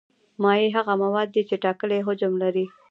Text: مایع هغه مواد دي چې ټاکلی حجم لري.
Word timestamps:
مایع 0.41 0.67
هغه 0.77 0.93
مواد 1.03 1.27
دي 1.35 1.43
چې 1.49 1.55
ټاکلی 1.63 1.99
حجم 2.07 2.33
لري. 2.43 2.65